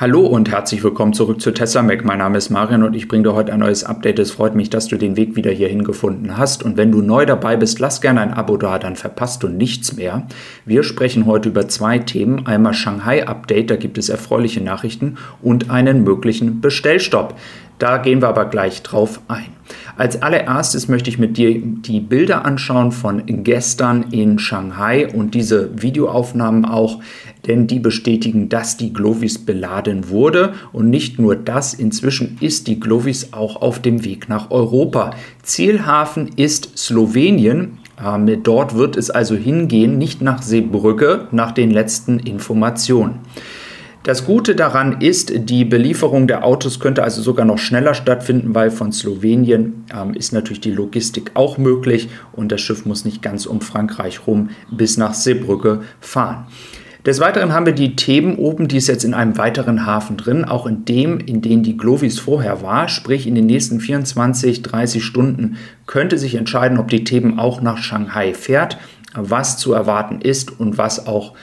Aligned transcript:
Hallo 0.00 0.22
und 0.22 0.50
herzlich 0.50 0.82
willkommen 0.82 1.12
zurück 1.12 1.42
zu 1.42 1.50
Tesla 1.50 1.82
Mac. 1.82 2.06
Mein 2.06 2.20
Name 2.20 2.38
ist 2.38 2.48
Marian 2.48 2.84
und 2.84 2.96
ich 2.96 3.06
bringe 3.06 3.24
dir 3.24 3.34
heute 3.34 3.52
ein 3.52 3.60
neues 3.60 3.84
Update. 3.84 4.18
Es 4.18 4.30
freut 4.30 4.54
mich, 4.54 4.70
dass 4.70 4.86
du 4.88 4.96
den 4.96 5.14
Weg 5.18 5.36
wieder 5.36 5.50
hierhin 5.50 5.84
gefunden 5.84 6.38
hast. 6.38 6.62
Und 6.62 6.78
wenn 6.78 6.90
du 6.90 7.02
neu 7.02 7.26
dabei 7.26 7.58
bist, 7.58 7.80
lass 7.80 8.00
gerne 8.00 8.22
ein 8.22 8.32
Abo 8.32 8.56
da, 8.56 8.78
dann 8.78 8.96
verpasst 8.96 9.42
du 9.42 9.48
nichts 9.48 9.94
mehr. 9.96 10.26
Wir 10.64 10.84
sprechen 10.84 11.26
heute 11.26 11.50
über 11.50 11.68
zwei 11.68 11.98
Themen. 11.98 12.46
Einmal 12.46 12.72
Shanghai 12.72 13.26
Update, 13.26 13.68
da 13.70 13.76
gibt 13.76 13.98
es 13.98 14.08
erfreuliche 14.08 14.62
Nachrichten 14.62 15.18
und 15.42 15.68
einen 15.68 16.02
möglichen 16.02 16.62
Bestellstopp. 16.62 17.34
Da 17.80 17.96
gehen 17.96 18.20
wir 18.20 18.28
aber 18.28 18.44
gleich 18.44 18.82
drauf 18.82 19.20
ein. 19.28 19.46
Als 19.96 20.20
allererstes 20.20 20.88
möchte 20.88 21.08
ich 21.08 21.18
mit 21.18 21.38
dir 21.38 21.58
die 21.62 22.00
Bilder 22.00 22.44
anschauen 22.44 22.92
von 22.92 23.22
gestern 23.26 24.04
in 24.10 24.38
Shanghai 24.38 25.08
und 25.10 25.34
diese 25.34 25.82
Videoaufnahmen 25.82 26.66
auch, 26.66 27.00
denn 27.46 27.66
die 27.66 27.78
bestätigen, 27.78 28.50
dass 28.50 28.76
die 28.76 28.92
Glovis 28.92 29.38
beladen 29.38 30.10
wurde. 30.10 30.52
Und 30.72 30.90
nicht 30.90 31.18
nur 31.18 31.36
das, 31.36 31.72
inzwischen 31.72 32.36
ist 32.42 32.66
die 32.66 32.78
Glovis 32.78 33.32
auch 33.32 33.62
auf 33.62 33.80
dem 33.80 34.04
Weg 34.04 34.28
nach 34.28 34.50
Europa. 34.50 35.12
Zielhafen 35.42 36.28
ist 36.36 36.76
Slowenien. 36.76 37.78
Ähm, 38.04 38.42
dort 38.42 38.74
wird 38.74 38.94
es 38.98 39.08
also 39.08 39.36
hingehen, 39.36 39.96
nicht 39.96 40.20
nach 40.20 40.42
Seebrücke, 40.42 41.28
nach 41.30 41.52
den 41.52 41.70
letzten 41.70 42.18
Informationen. 42.18 43.20
Das 44.02 44.24
Gute 44.24 44.54
daran 44.54 45.02
ist, 45.02 45.30
die 45.50 45.66
Belieferung 45.66 46.26
der 46.26 46.46
Autos 46.46 46.80
könnte 46.80 47.02
also 47.02 47.20
sogar 47.20 47.44
noch 47.44 47.58
schneller 47.58 47.92
stattfinden, 47.92 48.54
weil 48.54 48.70
von 48.70 48.92
Slowenien 48.92 49.84
ähm, 49.94 50.14
ist 50.14 50.32
natürlich 50.32 50.62
die 50.62 50.70
Logistik 50.70 51.32
auch 51.34 51.58
möglich 51.58 52.08
und 52.32 52.50
das 52.50 52.62
Schiff 52.62 52.86
muss 52.86 53.04
nicht 53.04 53.20
ganz 53.20 53.44
um 53.44 53.60
Frankreich 53.60 54.26
rum 54.26 54.50
bis 54.70 54.96
nach 54.96 55.12
Seebrücke 55.12 55.82
fahren. 56.00 56.46
Des 57.04 57.20
Weiteren 57.20 57.52
haben 57.52 57.66
wir 57.66 57.74
die 57.74 57.94
Themen 57.94 58.36
oben, 58.36 58.68
die 58.68 58.78
ist 58.78 58.88
jetzt 58.88 59.04
in 59.04 59.12
einem 59.14 59.36
weiteren 59.36 59.84
Hafen 59.84 60.16
drin, 60.16 60.46
auch 60.46 60.66
in 60.66 60.86
dem, 60.86 61.18
in 61.18 61.42
dem 61.42 61.62
die 61.62 61.76
Glovis 61.76 62.18
vorher 62.18 62.62
war, 62.62 62.88
sprich 62.88 63.26
in 63.26 63.34
den 63.34 63.46
nächsten 63.46 63.80
24, 63.80 64.62
30 64.62 65.04
Stunden 65.04 65.56
könnte 65.86 66.16
sich 66.16 66.36
entscheiden, 66.36 66.78
ob 66.78 66.88
die 66.88 67.04
Themen 67.04 67.38
auch 67.38 67.60
nach 67.60 67.78
Shanghai 67.78 68.32
fährt, 68.32 68.78
was 69.14 69.58
zu 69.58 69.72
erwarten 69.72 70.20
ist 70.20 70.58
und 70.58 70.78
was 70.78 71.06
auch 71.06 71.34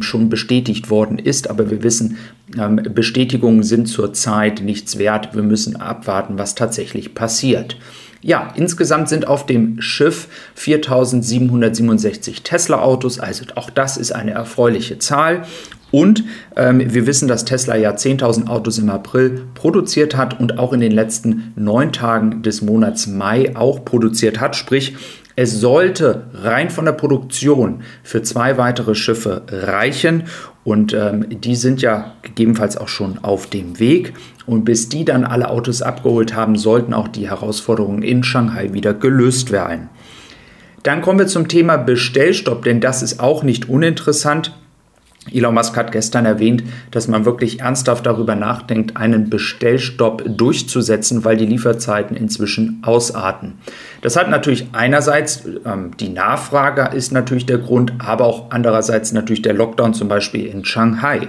schon 0.00 0.28
bestätigt 0.28 0.90
worden 0.90 1.18
ist. 1.18 1.50
Aber 1.50 1.70
wir 1.70 1.82
wissen, 1.82 2.18
ähm, 2.58 2.76
Bestätigungen 2.76 3.62
sind 3.62 3.86
zurzeit 3.86 4.62
nichts 4.62 4.98
wert. 4.98 5.34
Wir 5.34 5.42
müssen 5.42 5.76
abwarten, 5.76 6.38
was 6.38 6.54
tatsächlich 6.54 7.14
passiert. 7.14 7.76
Ja, 8.22 8.52
insgesamt 8.56 9.08
sind 9.08 9.28
auf 9.28 9.46
dem 9.46 9.80
Schiff 9.80 10.28
4767 10.54 12.42
Tesla-Autos, 12.42 13.20
also 13.20 13.44
auch 13.54 13.70
das 13.70 13.96
ist 13.96 14.10
eine 14.12 14.32
erfreuliche 14.32 14.98
Zahl. 14.98 15.44
Und 15.92 16.24
ähm, 16.56 16.92
wir 16.92 17.06
wissen, 17.06 17.28
dass 17.28 17.44
Tesla 17.44 17.76
ja 17.76 17.92
10.000 17.92 18.48
Autos 18.48 18.78
im 18.78 18.90
April 18.90 19.42
produziert 19.54 20.16
hat 20.16 20.40
und 20.40 20.58
auch 20.58 20.72
in 20.72 20.80
den 20.80 20.90
letzten 20.90 21.52
neun 21.54 21.92
Tagen 21.92 22.42
des 22.42 22.62
Monats 22.62 23.06
Mai 23.06 23.54
auch 23.54 23.84
produziert 23.84 24.40
hat. 24.40 24.56
Sprich, 24.56 24.96
es 25.36 25.60
sollte 25.60 26.24
rein 26.32 26.70
von 26.70 26.86
der 26.86 26.92
Produktion 26.92 27.82
für 28.02 28.22
zwei 28.22 28.56
weitere 28.56 28.94
Schiffe 28.94 29.42
reichen 29.50 30.24
und 30.64 30.94
ähm, 30.94 31.26
die 31.28 31.54
sind 31.54 31.82
ja 31.82 32.14
gegebenenfalls 32.22 32.76
auch 32.76 32.88
schon 32.88 33.18
auf 33.22 33.46
dem 33.46 33.78
Weg. 33.78 34.14
Und 34.46 34.64
bis 34.64 34.88
die 34.88 35.04
dann 35.04 35.24
alle 35.24 35.50
Autos 35.50 35.82
abgeholt 35.82 36.34
haben, 36.34 36.56
sollten 36.56 36.94
auch 36.94 37.06
die 37.06 37.28
Herausforderungen 37.28 38.02
in 38.02 38.24
Shanghai 38.24 38.72
wieder 38.72 38.94
gelöst 38.94 39.52
werden. 39.52 39.90
Dann 40.82 41.02
kommen 41.02 41.18
wir 41.18 41.26
zum 41.26 41.48
Thema 41.48 41.76
Bestellstopp, 41.76 42.64
denn 42.64 42.80
das 42.80 43.02
ist 43.02 43.20
auch 43.20 43.42
nicht 43.42 43.68
uninteressant. 43.68 44.56
Elon 45.32 45.54
Musk 45.54 45.76
hat 45.76 45.92
gestern 45.92 46.26
erwähnt, 46.26 46.62
dass 46.90 47.08
man 47.08 47.24
wirklich 47.24 47.60
ernsthaft 47.60 48.06
darüber 48.06 48.34
nachdenkt, 48.34 48.96
einen 48.96 49.30
Bestellstopp 49.30 50.22
durchzusetzen, 50.26 51.24
weil 51.24 51.36
die 51.36 51.46
Lieferzeiten 51.46 52.16
inzwischen 52.16 52.82
ausarten. 52.82 53.54
Das 54.02 54.16
hat 54.16 54.30
natürlich 54.30 54.66
einerseits 54.72 55.44
ähm, 55.64 55.92
die 55.98 56.08
Nachfrage 56.08 56.96
ist 56.96 57.12
natürlich 57.12 57.46
der 57.46 57.58
Grund, 57.58 57.92
aber 57.98 58.24
auch 58.24 58.50
andererseits 58.50 59.12
natürlich 59.12 59.42
der 59.42 59.54
Lockdown 59.54 59.94
zum 59.94 60.08
Beispiel 60.08 60.46
in 60.46 60.64
Shanghai. 60.64 61.28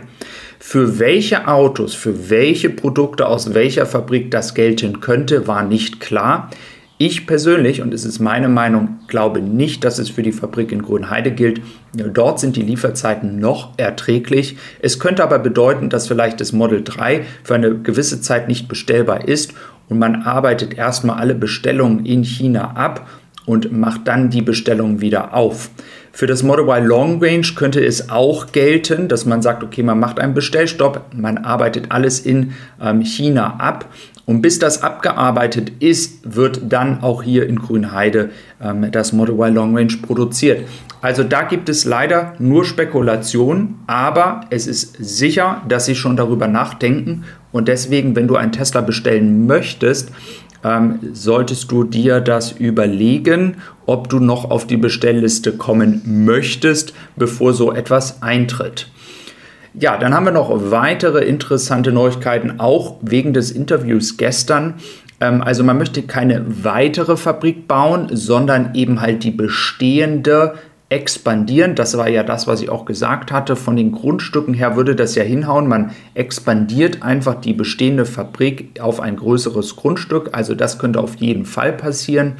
Für 0.59 0.99
welche 0.99 1.47
Autos, 1.47 1.93
für 1.93 2.29
welche 2.29 2.69
Produkte 2.69 3.27
aus 3.27 3.53
welcher 3.53 3.85
Fabrik 3.85 4.31
das 4.31 4.55
gelten 4.55 4.99
könnte, 5.01 5.47
war 5.47 5.63
nicht 5.63 5.99
klar. 5.99 6.49
Ich 6.99 7.27
persönlich, 7.27 7.83
und 7.83 7.93
es 7.93 8.05
ist 8.05 8.17
meine 8.17 8.49
Meinung, 8.49 8.97
glaube 9.07 9.39
nicht, 9.39 9.83
dass 9.83 9.99
es 9.99 10.09
für 10.09 10.23
die 10.23 10.31
Fabrik 10.31 10.71
in 10.71 10.81
Grünheide 10.81 11.29
gilt. 11.31 11.61
Dort 11.93 12.39
sind 12.39 12.55
die 12.55 12.63
Lieferzeiten 12.63 13.39
noch 13.39 13.77
erträglich. 13.77 14.57
Es 14.79 14.97
könnte 14.97 15.23
aber 15.23 15.37
bedeuten, 15.37 15.91
dass 15.91 16.07
vielleicht 16.07 16.41
das 16.41 16.53
Model 16.53 16.83
3 16.83 17.23
für 17.43 17.53
eine 17.53 17.77
gewisse 17.77 18.19
Zeit 18.21 18.47
nicht 18.47 18.67
bestellbar 18.67 19.27
ist 19.27 19.53
und 19.89 19.99
man 19.99 20.23
arbeitet 20.23 20.73
erstmal 20.73 21.19
alle 21.19 21.35
Bestellungen 21.35 22.03
in 22.03 22.23
China 22.23 22.71
ab 22.71 23.07
und 23.47 23.71
macht 23.71 24.07
dann 24.07 24.29
die 24.29 24.43
Bestellung 24.43 25.01
wieder 25.01 25.33
auf. 25.33 25.71
Für 26.11 26.27
das 26.27 26.43
Model 26.43 26.65
Y 26.65 26.85
Long 26.85 27.23
Range 27.23 27.47
könnte 27.55 27.83
es 27.83 28.09
auch 28.09 28.51
gelten, 28.51 29.07
dass 29.07 29.25
man 29.25 29.41
sagt, 29.41 29.63
okay, 29.63 29.83
man 29.83 29.99
macht 29.99 30.19
einen 30.19 30.33
Bestellstopp, 30.33 31.05
man 31.15 31.39
arbeitet 31.39 31.85
alles 31.89 32.19
in 32.19 32.53
ähm, 32.81 33.01
China 33.01 33.55
ab 33.59 33.85
und 34.25 34.41
bis 34.41 34.59
das 34.59 34.83
abgearbeitet 34.83 35.71
ist, 35.79 36.35
wird 36.35 36.61
dann 36.73 37.01
auch 37.01 37.23
hier 37.23 37.47
in 37.47 37.59
Grünheide 37.59 38.31
ähm, 38.61 38.91
das 38.91 39.13
Model 39.13 39.35
Y 39.35 39.53
Long 39.53 39.77
Range 39.77 39.93
produziert. 40.01 40.67
Also 41.01 41.23
da 41.23 41.43
gibt 41.43 41.69
es 41.69 41.85
leider 41.85 42.33
nur 42.39 42.65
Spekulationen, 42.65 43.75
aber 43.87 44.41
es 44.49 44.67
ist 44.67 44.97
sicher, 44.99 45.61
dass 45.69 45.85
Sie 45.85 45.95
schon 45.95 46.17
darüber 46.17 46.47
nachdenken 46.47 47.23
und 47.53 47.69
deswegen, 47.69 48.15
wenn 48.15 48.27
du 48.27 48.35
einen 48.35 48.51
Tesla 48.51 48.81
bestellen 48.81 49.45
möchtest, 49.45 50.11
ähm, 50.67 50.99
solltest 51.13 51.71
du 51.71 51.85
dir 51.85 52.19
das 52.19 52.51
überlegen, 52.51 53.57
ob 53.85 54.09
du 54.09 54.19
noch 54.19 54.51
auf 54.51 54.67
die 54.67 54.75
Bestellliste 54.75 55.53
kommen 55.53 56.01
möchtest, 56.25 56.93
bevor 57.15 57.53
so 57.53 57.71
etwas 57.71 58.21
eintritt. 58.21 58.89
Ja, 59.73 59.97
dann 59.97 60.13
haben 60.13 60.25
wir 60.25 60.31
noch 60.31 60.51
weitere 60.71 61.23
interessante 61.23 61.91
Neuigkeiten, 61.91 62.59
auch 62.59 62.97
wegen 63.01 63.33
des 63.33 63.51
Interviews 63.51 64.17
gestern. 64.17 64.75
Ähm, 65.21 65.41
also 65.41 65.63
man 65.63 65.77
möchte 65.77 66.01
keine 66.03 66.43
weitere 66.63 67.15
Fabrik 67.15 67.67
bauen, 67.67 68.09
sondern 68.11 68.75
eben 68.75 68.99
halt 68.99 69.23
die 69.23 69.31
bestehende 69.31 70.55
expandieren. 70.89 71.75
Das 71.75 71.97
war 71.97 72.07
ja 72.09 72.23
das, 72.23 72.47
was 72.47 72.61
ich 72.61 72.69
auch 72.69 72.85
gesagt 72.85 73.31
hatte. 73.31 73.55
Von 73.55 73.75
den 73.75 73.91
Grundstücken 73.91 74.53
her 74.53 74.75
würde 74.75 74.95
das 74.95 75.15
ja 75.15 75.23
hinhauen. 75.23 75.67
Man 75.67 75.91
expandiert 76.13 77.03
einfach 77.03 77.35
die 77.35 77.53
bestehende 77.53 78.05
Fabrik 78.05 78.79
auf 78.79 78.99
ein 78.99 79.17
größeres 79.17 79.75
Grundstück. 79.75 80.29
Also 80.31 80.55
das 80.55 80.79
könnte 80.79 80.99
auf 80.99 81.15
jeden 81.15 81.45
Fall 81.45 81.73
passieren. 81.73 82.33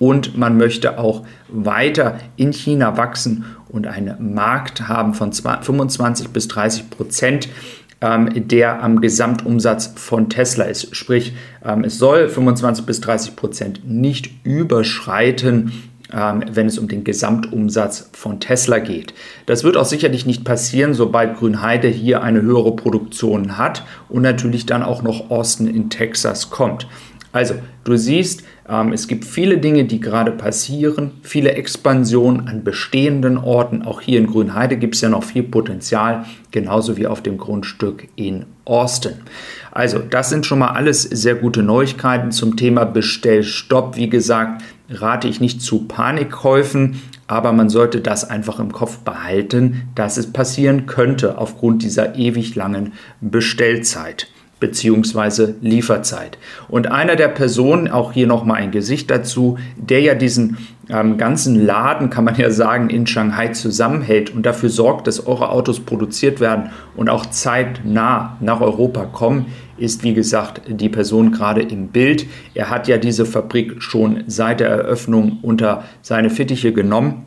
Und 0.00 0.36
man 0.36 0.56
möchte 0.56 0.98
auch 0.98 1.24
weiter 1.48 2.18
in 2.36 2.52
China 2.52 2.96
wachsen 2.96 3.44
und 3.68 3.86
einen 3.86 4.34
Markt 4.34 4.88
haben 4.88 5.14
von 5.14 5.32
25 5.32 6.28
bis 6.30 6.48
30 6.48 6.90
Prozent 6.90 7.48
ähm, 8.04 8.48
der 8.48 8.82
am 8.82 9.00
Gesamtumsatz 9.00 9.92
von 9.96 10.28
Tesla 10.28 10.64
ist. 10.64 10.94
Sprich, 10.94 11.34
ähm, 11.64 11.84
es 11.84 11.98
soll 11.98 12.28
25 12.28 12.84
bis 12.84 13.00
30 13.00 13.34
Prozent 13.34 13.80
nicht 13.88 14.30
überschreiten 14.44 15.72
wenn 16.10 16.66
es 16.66 16.78
um 16.78 16.86
den 16.86 17.02
Gesamtumsatz 17.02 18.10
von 18.12 18.38
Tesla 18.38 18.78
geht. 18.78 19.14
Das 19.46 19.64
wird 19.64 19.76
auch 19.76 19.86
sicherlich 19.86 20.26
nicht 20.26 20.44
passieren, 20.44 20.94
sobald 20.94 21.36
Grünheide 21.38 21.88
hier 21.88 22.22
eine 22.22 22.42
höhere 22.42 22.76
Produktion 22.76 23.56
hat 23.58 23.84
und 24.08 24.22
natürlich 24.22 24.66
dann 24.66 24.82
auch 24.82 25.02
noch 25.02 25.30
Austin 25.30 25.66
in 25.66 25.90
Texas 25.90 26.50
kommt. 26.50 26.86
Also, 27.34 27.54
du 27.82 27.96
siehst, 27.96 28.44
ähm, 28.68 28.92
es 28.92 29.08
gibt 29.08 29.24
viele 29.24 29.58
Dinge, 29.58 29.86
die 29.86 29.98
gerade 29.98 30.30
passieren, 30.30 31.10
viele 31.22 31.54
Expansionen 31.54 32.46
an 32.46 32.62
bestehenden 32.62 33.38
Orten. 33.38 33.82
Auch 33.82 34.00
hier 34.00 34.20
in 34.20 34.28
Grünheide 34.28 34.76
gibt 34.76 34.94
es 34.94 35.00
ja 35.00 35.08
noch 35.08 35.24
viel 35.24 35.42
Potenzial, 35.42 36.26
genauso 36.52 36.96
wie 36.96 37.08
auf 37.08 37.22
dem 37.22 37.36
Grundstück 37.36 38.06
in 38.14 38.46
Austin. 38.64 39.14
Also, 39.72 39.98
das 39.98 40.30
sind 40.30 40.46
schon 40.46 40.60
mal 40.60 40.68
alles 40.68 41.02
sehr 41.02 41.34
gute 41.34 41.64
Neuigkeiten 41.64 42.30
zum 42.30 42.56
Thema 42.56 42.84
Bestellstopp. 42.84 43.96
Wie 43.96 44.08
gesagt, 44.08 44.62
rate 44.88 45.28
ich 45.28 45.40
nicht 45.40 45.62
zu 45.62 45.86
Panikkäufen, 45.86 47.00
aber 47.26 47.52
man 47.52 47.70
sollte 47.70 48.00
das 48.00 48.28
einfach 48.28 48.58
im 48.58 48.72
Kopf 48.72 48.98
behalten, 48.98 49.88
dass 49.94 50.16
es 50.16 50.32
passieren 50.32 50.86
könnte 50.86 51.38
aufgrund 51.38 51.82
dieser 51.82 52.16
ewig 52.16 52.54
langen 52.54 52.92
Bestellzeit 53.20 54.28
beziehungsweise 54.60 55.56
Lieferzeit. 55.60 56.38
Und 56.68 56.90
einer 56.90 57.16
der 57.16 57.28
Personen, 57.28 57.88
auch 57.88 58.12
hier 58.12 58.26
nochmal 58.26 58.62
ein 58.62 58.70
Gesicht 58.70 59.10
dazu, 59.10 59.58
der 59.76 60.00
ja 60.00 60.14
diesen 60.14 60.56
ähm, 60.88 61.18
ganzen 61.18 61.66
Laden, 61.66 62.08
kann 62.08 62.24
man 62.24 62.36
ja 62.36 62.50
sagen, 62.50 62.88
in 62.88 63.06
Shanghai 63.06 63.48
zusammenhält 63.48 64.34
und 64.34 64.46
dafür 64.46 64.70
sorgt, 64.70 65.06
dass 65.06 65.26
eure 65.26 65.50
Autos 65.50 65.80
produziert 65.80 66.40
werden 66.40 66.70
und 66.96 67.10
auch 67.10 67.26
zeitnah 67.26 68.38
nach 68.40 68.62
Europa 68.62 69.04
kommen, 69.04 69.46
ist 69.76 70.04
wie 70.04 70.14
gesagt 70.14 70.62
die 70.68 70.88
Person 70.88 71.32
gerade 71.32 71.62
im 71.62 71.88
Bild. 71.88 72.26
Er 72.54 72.70
hat 72.70 72.88
ja 72.88 72.98
diese 72.98 73.26
Fabrik 73.26 73.82
schon 73.82 74.24
seit 74.26 74.60
der 74.60 74.68
Eröffnung 74.68 75.38
unter 75.42 75.84
seine 76.02 76.30
Fittiche 76.30 76.72
genommen 76.72 77.24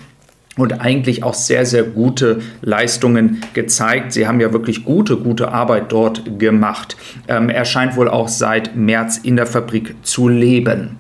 und 0.58 0.82
eigentlich 0.82 1.24
auch 1.24 1.34
sehr, 1.34 1.66
sehr 1.66 1.84
gute 1.84 2.40
Leistungen 2.62 3.42
gezeigt. 3.54 4.12
Sie 4.12 4.28
haben 4.28 4.42
ja 4.42 4.52
wirklich 4.52 4.84
gute, 4.84 5.18
gute 5.18 5.52
Arbeit 5.52 5.92
dort 5.92 6.40
gemacht. 6.40 6.98
Ähm, 7.28 7.50
er 7.50 7.66
scheint 7.66 7.96
wohl 7.96 8.10
auch 8.10 8.28
seit 8.28 8.76
März 8.76 9.18
in 9.18 9.36
der 9.36 9.46
Fabrik 9.46 9.96
zu 10.04 10.28
leben. 10.28 10.98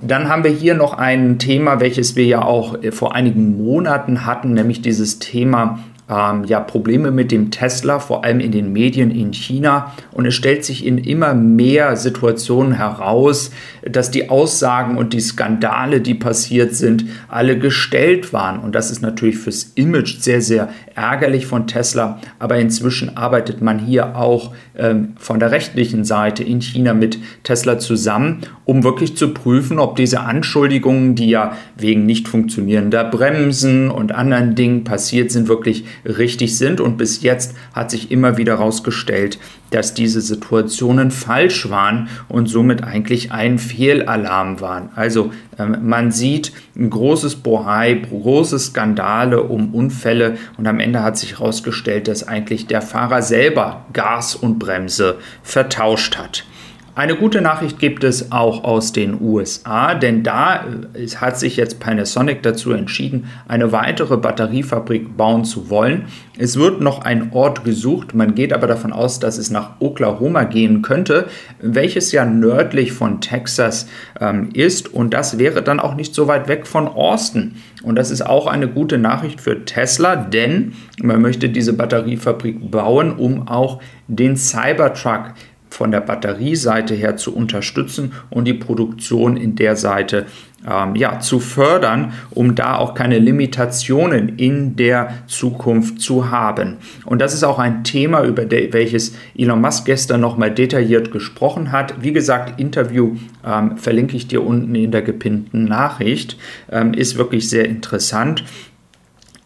Dann 0.00 0.28
haben 0.28 0.42
wir 0.42 0.50
hier 0.50 0.74
noch 0.74 0.94
ein 0.94 1.38
Thema, 1.38 1.78
welches 1.78 2.16
wir 2.16 2.24
ja 2.24 2.42
auch 2.42 2.82
äh, 2.82 2.90
vor 2.90 3.14
einigen 3.14 3.62
Monaten 3.62 4.26
hatten, 4.26 4.54
nämlich 4.54 4.82
dieses 4.82 5.18
Thema 5.18 5.80
ähm, 6.12 6.44
ja, 6.44 6.60
Probleme 6.60 7.10
mit 7.10 7.32
dem 7.32 7.50
Tesla, 7.50 7.98
vor 7.98 8.24
allem 8.24 8.40
in 8.40 8.52
den 8.52 8.72
Medien 8.72 9.10
in 9.10 9.32
China. 9.32 9.94
Und 10.10 10.26
es 10.26 10.34
stellt 10.34 10.64
sich 10.64 10.84
in 10.84 10.98
immer 10.98 11.34
mehr 11.34 11.96
Situationen 11.96 12.74
heraus, 12.74 13.50
dass 13.82 14.10
die 14.10 14.28
Aussagen 14.28 14.98
und 14.98 15.12
die 15.12 15.20
Skandale, 15.20 16.00
die 16.00 16.14
passiert 16.14 16.74
sind, 16.74 17.06
alle 17.28 17.58
gestellt 17.58 18.32
waren. 18.32 18.60
Und 18.60 18.74
das 18.74 18.90
ist 18.90 19.00
natürlich 19.00 19.38
fürs 19.38 19.72
Image 19.74 20.18
sehr, 20.18 20.42
sehr 20.42 20.68
ärgerlich 20.94 21.46
von 21.46 21.66
Tesla. 21.66 22.20
Aber 22.38 22.58
inzwischen 22.58 23.16
arbeitet 23.16 23.62
man 23.62 23.78
hier 23.78 24.16
auch 24.16 24.54
ähm, 24.76 25.14
von 25.16 25.38
der 25.38 25.50
rechtlichen 25.50 26.04
Seite 26.04 26.42
in 26.42 26.60
China 26.60 26.94
mit 26.94 27.18
Tesla 27.42 27.78
zusammen, 27.78 28.42
um 28.64 28.84
wirklich 28.84 29.16
zu 29.16 29.34
prüfen, 29.34 29.78
ob 29.78 29.96
diese 29.96 30.20
Anschuldigungen, 30.20 31.14
die 31.14 31.28
ja 31.28 31.56
wegen 31.76 32.06
nicht 32.06 32.28
funktionierender 32.28 33.04
Bremsen 33.04 33.90
und 33.90 34.12
anderen 34.12 34.54
Dingen 34.54 34.84
passiert 34.84 35.30
sind, 35.30 35.48
wirklich 35.48 35.84
richtig 36.04 36.56
sind. 36.56 36.80
Und 36.80 36.96
bis 36.96 37.22
jetzt 37.22 37.56
hat 37.72 37.90
sich 37.90 38.10
immer 38.10 38.36
wieder 38.36 38.58
herausgestellt, 38.58 39.38
dass 39.74 39.94
diese 39.94 40.20
Situationen 40.20 41.10
falsch 41.10 41.68
waren 41.70 42.08
und 42.28 42.46
somit 42.46 42.84
eigentlich 42.84 43.32
ein 43.32 43.58
Fehlalarm 43.58 44.60
waren. 44.60 44.90
Also 44.94 45.32
ähm, 45.58 45.78
man 45.82 46.12
sieht 46.12 46.52
ein 46.76 46.90
großes 46.90 47.36
Bohai, 47.36 47.94
große 47.94 48.58
Skandale 48.58 49.42
um 49.42 49.74
Unfälle 49.74 50.36
und 50.56 50.66
am 50.66 50.80
Ende 50.80 51.02
hat 51.02 51.16
sich 51.18 51.38
herausgestellt, 51.38 52.08
dass 52.08 52.26
eigentlich 52.26 52.66
der 52.66 52.82
Fahrer 52.82 53.22
selber 53.22 53.86
Gas 53.92 54.34
und 54.34 54.58
Bremse 54.58 55.18
vertauscht 55.42 56.16
hat. 56.16 56.44
Eine 56.94 57.16
gute 57.16 57.40
Nachricht 57.40 57.78
gibt 57.78 58.04
es 58.04 58.32
auch 58.32 58.64
aus 58.64 58.92
den 58.92 59.18
USA, 59.18 59.94
denn 59.94 60.22
da 60.22 60.66
äh, 60.92 61.06
hat 61.08 61.38
sich 61.38 61.56
jetzt 61.56 61.80
Panasonic 61.80 62.42
dazu 62.42 62.72
entschieden, 62.72 63.28
eine 63.48 63.72
weitere 63.72 64.18
Batteriefabrik 64.18 65.16
bauen 65.16 65.46
zu 65.46 65.70
wollen. 65.70 66.04
Es 66.36 66.58
wird 66.58 66.82
noch 66.82 67.00
ein 67.00 67.32
Ort 67.32 67.64
gesucht, 67.64 68.14
man 68.14 68.34
geht 68.34 68.52
aber 68.52 68.66
davon 68.66 68.92
aus, 68.92 69.18
dass 69.20 69.38
es 69.38 69.48
nach 69.48 69.80
Oklahoma 69.80 70.44
gehen 70.44 70.82
könnte, 70.82 71.28
welches 71.62 72.12
ja 72.12 72.26
nördlich 72.26 72.92
von 72.92 73.22
Texas 73.22 73.88
ähm, 74.20 74.50
ist 74.52 74.92
und 74.92 75.14
das 75.14 75.38
wäre 75.38 75.62
dann 75.62 75.80
auch 75.80 75.94
nicht 75.94 76.14
so 76.14 76.28
weit 76.28 76.46
weg 76.46 76.66
von 76.66 76.88
Austin. 76.88 77.54
Und 77.82 77.96
das 77.96 78.10
ist 78.10 78.20
auch 78.20 78.46
eine 78.46 78.68
gute 78.68 78.98
Nachricht 78.98 79.40
für 79.40 79.64
Tesla, 79.64 80.14
denn 80.14 80.74
man 81.02 81.22
möchte 81.22 81.48
diese 81.48 81.72
Batteriefabrik 81.72 82.70
bauen, 82.70 83.16
um 83.16 83.48
auch 83.48 83.80
den 84.08 84.36
Cybertruck 84.36 85.32
von 85.72 85.90
der 85.90 86.00
Batterieseite 86.00 86.94
her 86.94 87.16
zu 87.16 87.34
unterstützen 87.34 88.12
und 88.30 88.44
die 88.44 88.54
Produktion 88.54 89.36
in 89.36 89.56
der 89.56 89.76
Seite 89.76 90.26
ähm, 90.68 90.94
ja, 90.94 91.18
zu 91.18 91.40
fördern, 91.40 92.12
um 92.30 92.54
da 92.54 92.76
auch 92.76 92.94
keine 92.94 93.18
Limitationen 93.18 94.36
in 94.36 94.76
der 94.76 95.14
Zukunft 95.26 96.00
zu 96.00 96.30
haben. 96.30 96.76
Und 97.04 97.20
das 97.20 97.34
ist 97.34 97.42
auch 97.42 97.58
ein 97.58 97.84
Thema, 97.84 98.22
über 98.24 98.48
welches 98.50 99.14
Elon 99.36 99.60
Musk 99.60 99.86
gestern 99.86 100.20
nochmal 100.20 100.52
detailliert 100.52 101.10
gesprochen 101.10 101.72
hat. 101.72 101.94
Wie 102.02 102.12
gesagt, 102.12 102.60
Interview 102.60 103.16
ähm, 103.44 103.76
verlinke 103.76 104.16
ich 104.16 104.28
dir 104.28 104.44
unten 104.44 104.74
in 104.74 104.92
der 104.92 105.02
gepinnten 105.02 105.64
Nachricht. 105.64 106.36
Ähm, 106.70 106.94
ist 106.94 107.16
wirklich 107.16 107.48
sehr 107.48 107.64
interessant. 107.64 108.44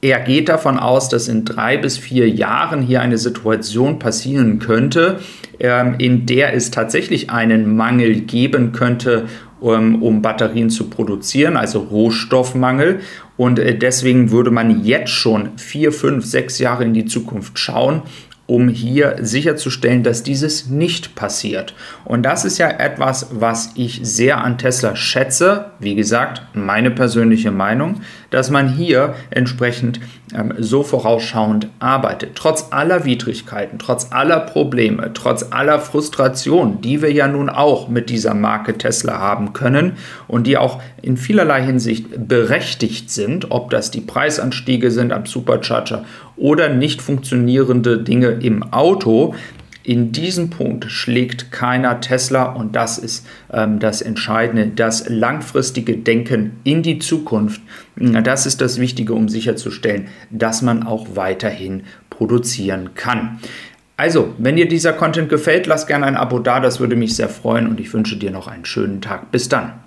Er 0.03 0.21
geht 0.21 0.49
davon 0.49 0.79
aus, 0.79 1.09
dass 1.09 1.27
in 1.27 1.45
drei 1.45 1.79
bis 1.79 1.97
vier 1.97 2.29
Jahren 2.29 2.83
hier 2.83 3.01
eine 3.01 3.19
Situation 3.19 3.99
passieren 3.99 4.59
könnte, 4.59 5.21
ähm, 5.59 5.95
in 5.99 6.27
der 6.27 6.55
es 6.55 6.71
tatsächlich 6.71 7.31
einen 7.31 7.77
Mangel 7.77 8.21
geben 8.21 8.73
könnte, 8.73 9.27
um, 9.59 10.03
um 10.03 10.21
Batterien 10.21 10.69
zu 10.69 10.91
produzieren, 10.91 11.57
also 11.57 11.81
Rohstoffmangel. 11.81 13.01
Und 13.39 13.59
äh, 13.59 13.77
deswegen 13.77 14.31
würde 14.31 14.51
man 14.51 14.85
jetzt 14.85 15.11
schon 15.11 15.57
vier, 15.57 15.93
fünf, 15.93 16.27
sechs 16.27 16.59
Jahre 16.59 16.85
in 16.85 16.93
die 16.93 17.07
Zukunft 17.07 17.59
schauen 17.59 18.03
um 18.47 18.69
hier 18.69 19.17
sicherzustellen, 19.21 20.03
dass 20.03 20.23
dieses 20.23 20.67
nicht 20.67 21.15
passiert. 21.15 21.75
Und 22.05 22.23
das 22.23 22.45
ist 22.45 22.59
ja 22.59 22.69
etwas, 22.69 23.29
was 23.33 23.71
ich 23.75 24.01
sehr 24.03 24.39
an 24.39 24.57
Tesla 24.57 24.95
schätze. 24.95 25.67
Wie 25.81 25.97
gesagt, 25.97 26.43
meine 26.55 26.91
persönliche 26.91 27.51
Meinung, 27.51 28.01
dass 28.31 28.51
man 28.51 28.69
hier 28.69 29.15
entsprechend 29.31 30.01
ähm, 30.35 30.55
so 30.59 30.83
vorausschauend 30.83 31.69
arbeitet. 31.81 32.37
Trotz 32.37 32.69
aller 32.71 33.05
Widrigkeiten, 33.05 33.79
trotz 33.79 34.13
aller 34.13 34.41
Probleme, 34.41 35.11
trotz 35.13 35.47
aller 35.51 35.81
Frustration, 35.81 36.81
die 36.81 37.03
wir 37.03 37.13
ja 37.13 37.29
nun 37.29 37.49
auch 37.49 37.89
mit 37.89 38.11
dieser 38.11 38.35
Marke 38.35 38.79
Tesla 38.79 39.19
haben 39.19 39.53
können 39.53 39.93
und 40.29 40.47
die 40.47 40.57
auch 40.57 40.81
in 41.03 41.17
vielerlei 41.17 41.63
Hinsicht 41.63 42.29
berechtigt 42.29 43.11
sind, 43.11 43.51
ob 43.51 43.71
das 43.71 43.91
die 43.91 44.01
Preisanstiege 44.01 44.91
sind 44.91 45.13
am 45.13 45.27
Supercharger 45.27 46.05
oder 46.37 46.69
nicht 46.69 47.01
funktionierende 47.01 47.99
Dinge 47.99 48.36
im 48.43 48.63
Auto. 48.73 49.35
In 49.83 50.11
diesem 50.11 50.51
Punkt 50.51 50.91
schlägt 50.91 51.53
keiner 51.53 52.01
Tesla 52.01 52.47
und 52.47 52.75
das 52.75 52.99
ist 52.99 53.25
ähm, 53.53 53.79
das 53.79 54.03
Entscheidende, 54.03 54.67
das 54.67 55.09
langfristige 55.09 55.97
Denken 55.97 56.57
in 56.65 56.83
die 56.83 56.99
Zukunft. 56.99 57.61
Das 57.95 58.47
ist 58.47 58.61
das 58.61 58.81
Wichtige, 58.81 59.15
um 59.15 59.29
sicherzustellen, 59.29 60.09
dass 60.31 60.61
man 60.61 60.83
auch 60.83 61.07
weiterhin 61.15 61.85
produzieren 62.11 62.95
kann. 62.95 63.39
Also, 63.97 64.35
wenn 64.39 64.57
dir 64.57 64.69
dieser 64.69 64.93
Content 64.93 65.29
gefällt, 65.29 65.67
lass 65.67 65.87
gerne 65.87 66.07
ein 66.07 66.17
Abo 66.17 66.41
da, 66.41 66.59
das 66.59 66.81
würde 66.81 66.97
mich 66.97 67.15
sehr 67.15 67.29
freuen 67.29 67.69
und 67.69 67.79
ich 67.79 67.95
wünsche 67.95 68.17
dir 68.17 68.33
noch 68.33 68.49
einen 68.49 68.65
schönen 68.65 69.01
Tag. 69.01 69.31
Bis 69.31 69.49
dann. 69.49 69.86